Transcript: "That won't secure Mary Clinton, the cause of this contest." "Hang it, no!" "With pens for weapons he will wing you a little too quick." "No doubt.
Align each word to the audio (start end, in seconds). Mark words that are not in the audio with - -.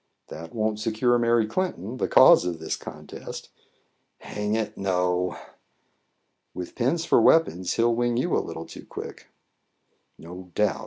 "That 0.29 0.55
won't 0.55 0.79
secure 0.79 1.19
Mary 1.19 1.45
Clinton, 1.45 1.97
the 1.97 2.07
cause 2.07 2.43
of 2.43 2.57
this 2.57 2.75
contest." 2.75 3.49
"Hang 4.17 4.55
it, 4.55 4.75
no!" 4.75 5.37
"With 6.55 6.73
pens 6.73 7.05
for 7.05 7.21
weapons 7.21 7.73
he 7.73 7.83
will 7.83 7.93
wing 7.93 8.17
you 8.17 8.35
a 8.35 8.41
little 8.41 8.65
too 8.65 8.87
quick." 8.87 9.27
"No 10.17 10.49
doubt. 10.55 10.79